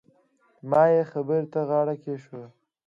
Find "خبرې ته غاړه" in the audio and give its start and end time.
1.11-1.95